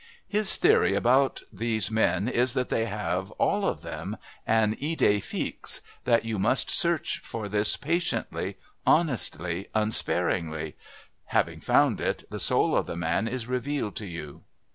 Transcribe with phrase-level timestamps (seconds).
[0.27, 5.83] His theory about these men is that they have, all of them, an idée fixe,
[6.05, 10.75] that you must search for this patiently, honestly, unsparingly
[11.25, 14.41] having found it, the soul of the man is revealed to you.